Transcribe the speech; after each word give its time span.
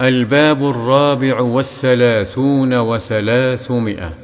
الباب 0.00 0.70
الرابع 0.70 1.40
والثلاثون 1.40 2.74
وثلاثمائة. 2.78 4.14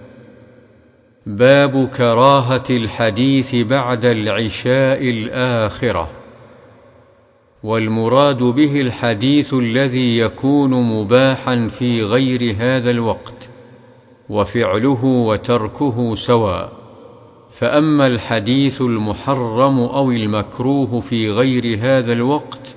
باب 1.26 1.88
كراهة 1.88 2.64
الحديث 2.70 3.54
بعد 3.54 4.04
العشاء 4.04 5.10
الآخرة. 5.10 6.10
والمراد 7.62 8.42
به 8.42 8.80
الحديث 8.80 9.54
الذي 9.54 10.18
يكون 10.18 10.70
مباحا 10.70 11.68
في 11.68 12.02
غير 12.02 12.56
هذا 12.58 12.90
الوقت 12.90 13.48
وفعله 14.28 15.04
وتركه 15.04 16.14
سواء. 16.14 16.72
فأما 17.50 18.06
الحديث 18.06 18.80
المحرم 18.80 19.78
أو 19.80 20.10
المكروه 20.10 21.00
في 21.00 21.30
غير 21.30 21.78
هذا 21.80 22.12
الوقت 22.12 22.76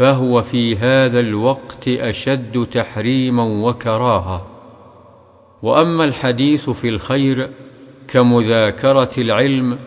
فهو 0.00 0.42
في 0.42 0.76
هذا 0.76 1.20
الوقت 1.20 1.88
أشد 1.88 2.66
تحريما 2.70 3.42
وكراهة. 3.42 4.46
وأما 5.62 6.04
الحديث 6.04 6.70
في 6.70 6.88
الخير 6.88 7.50
كمذاكرة 8.08 9.10
العلم 9.18 9.78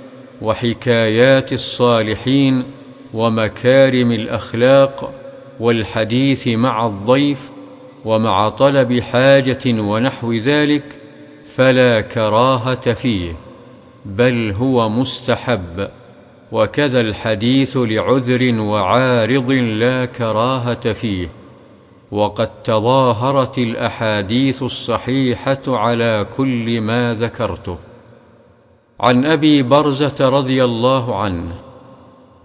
وحكايات 0.41 1.53
الصالحين 1.53 2.63
ومكارم 3.13 4.11
الأخلاق 4.11 5.13
والحديث 5.59 6.47
مع 6.47 6.87
الضيف 6.87 7.49
ومع 8.05 8.49
طلب 8.49 8.99
حاجة 8.99 9.61
ونحو 9.67 10.33
ذلك 10.33 10.99
فلا 11.45 12.01
كراهة 12.01 12.93
فيه 12.93 13.35
بل 14.05 14.53
هو 14.57 14.89
مستحب. 14.89 15.89
وكذا 16.53 16.99
الحديث 16.99 17.77
لعذر 17.77 18.59
وعارض 18.59 19.51
لا 19.51 20.05
كراهة 20.05 20.93
فيه 20.93 21.29
وقد 22.11 22.49
تظاهرت 22.63 23.57
الأحاديث 23.57 24.63
الصحيحة 24.63 25.61
على 25.67 26.25
كل 26.37 26.81
ما 26.81 27.13
ذكرته. 27.13 27.77
عن 28.99 29.25
أبي 29.25 29.63
برزة 29.63 30.29
رضي 30.29 30.63
الله 30.63 31.15
عنه 31.15 31.55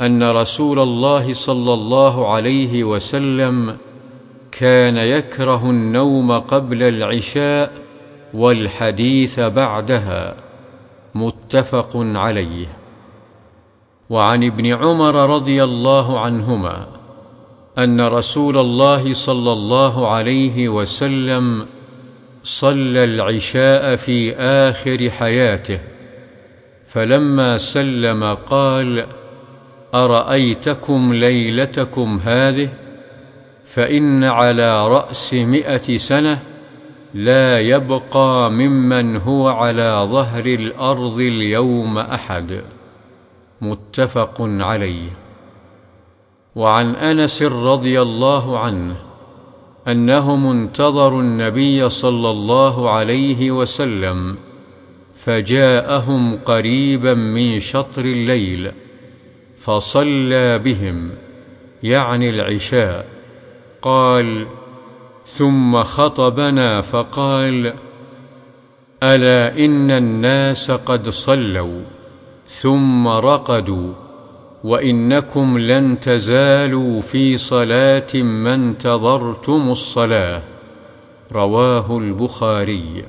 أن 0.00 0.31
رسول 0.31 0.78
الله 0.78 1.33
صلى 1.33 1.75
الله 1.75 2.34
عليه 2.34 2.84
وسلم 2.84 3.77
كان 4.53 4.97
يكره 4.97 5.70
النوم 5.70 6.33
قبل 6.33 6.83
العشاء 6.83 7.72
والحديث 8.34 9.41
بعدها 9.41 10.34
متفق 11.15 11.91
عليه. 11.95 12.78
وعن 14.11 14.45
ابن 14.45 14.67
عمر 14.67 15.34
رضي 15.34 15.64
الله 15.64 16.20
عنهما 16.20 16.87
أن 17.78 18.01
رسول 18.01 18.59
الله 18.59 19.12
صلى 19.12 19.53
الله 19.53 20.09
عليه 20.09 20.69
وسلم 20.69 21.67
صلى 22.45 23.05
العشاء 23.05 23.97
في 23.97 24.37
آخر 24.37 25.11
حياته 25.11 25.81
فلما 26.87 27.59
سلم 27.59 28.25
قال 28.34 29.06
أرأيتكم 29.95 31.15
ليلتكم 31.15 32.20
هذه؟ 32.25 32.69
فإن 33.65 34.25
على 34.25 34.89
رأس 34.89 35.34
مائه 35.34 35.97
سنة 35.97 36.43
لا 37.15 37.61
يبقى 37.61 38.50
ممن 38.50 39.17
هو 39.17 39.48
على 39.48 40.09
ظهر 40.11 40.47
الأرض 40.47 41.20
اليوم 41.20 41.98
أحد. 41.98 42.62
متفق 43.61 44.37
عليه. 44.41 45.11
وعن 46.56 46.95
أنس 46.95 47.42
رضي 47.42 48.03
الله 48.03 48.59
عنه 48.59 48.97
انهم 49.89 50.47
انتظروا 50.47 51.23
النبي 51.23 51.89
صلى 51.89 52.31
الله 52.31 52.91
عليه 52.91 53.50
وسلم 53.50 54.37
فجاءهم 55.15 56.39
قريبا 56.45 57.15
من 57.15 57.59
شطر 57.59 58.05
الليل 58.05 58.72
فصلى 59.56 60.59
بهم 60.59 61.10
يعني 61.83 62.31
العشاء 62.31 63.06
قال 63.83 64.47
ثم 65.25 65.83
خطبنا 65.83 66.81
فقال 66.81 67.75
ألا 69.03 69.65
إن 69.65 69.91
الناس 69.91 70.71
قد 70.71 71.09
صلوا؟ 71.09 71.97
ثم 72.48 73.09
رقدوا 73.09 73.92
وإنكم 74.64 75.59
لن 75.59 76.00
تزالوا 76.00 77.00
في 77.00 77.36
صلاة 77.36 78.14
ما 78.14 78.54
انتظرتم 78.54 79.70
الصلاة. 79.70 80.42
رواه 81.32 81.98
البخاري. 81.98 83.04